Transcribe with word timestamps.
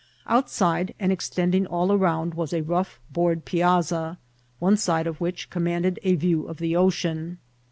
Outside, 0.25 0.95
and 0.99 1.11
extending 1.11 1.67
all 1.67 1.89
aromid, 1.89 2.33
was 2.33 2.53
a 2.53 2.63
rough 2.63 2.99
board 3.11 3.45
piassa, 3.45 4.17
one 4.57 4.75
side 4.77 5.05
of 5.05 5.21
which 5.21 5.51
commanded 5.51 5.99
a 6.01 6.15
view 6.15 6.47
of 6.47 6.57
the 6.57 6.75
ocean. 6.75 7.37